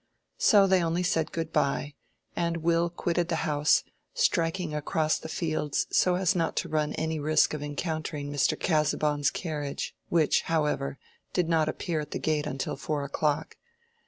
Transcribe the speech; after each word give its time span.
So 0.39 0.65
they 0.65 0.83
only 0.83 1.03
said 1.03 1.31
"Good 1.31 1.53
by," 1.53 1.93
and 2.35 2.57
Will 2.57 2.89
quitted 2.89 3.27
the 3.27 3.45
house, 3.45 3.83
striking 4.15 4.73
across 4.73 5.19
the 5.19 5.29
fields 5.29 5.85
so 5.91 6.15
as 6.15 6.35
not 6.35 6.55
to 6.55 6.69
run 6.69 6.93
any 6.93 7.19
risk 7.19 7.53
of 7.53 7.61
encountering 7.61 8.31
Mr. 8.33 8.59
Casaubon's 8.59 9.29
carriage, 9.29 9.93
which, 10.09 10.41
however, 10.49 10.97
did 11.33 11.47
not 11.47 11.69
appear 11.69 11.99
at 11.99 12.09
the 12.09 12.17
gate 12.19 12.47
until 12.47 12.77
four 12.77 13.03
o'clock. 13.03 13.57